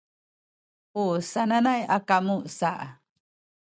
u 1.01 1.05
sananay 1.31 1.81
a 1.95 1.97
kamu 2.09 2.37
sa 2.57 2.71